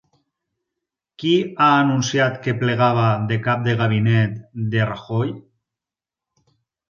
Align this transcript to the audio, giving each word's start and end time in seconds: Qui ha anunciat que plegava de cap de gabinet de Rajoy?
Qui 1.23 1.33
ha 1.65 1.67
anunciat 1.81 2.39
que 2.45 2.55
plegava 2.63 3.05
de 3.31 3.37
cap 3.49 3.63
de 3.69 3.75
gabinet 3.81 4.41
de 4.77 4.87
Rajoy? 4.93 5.29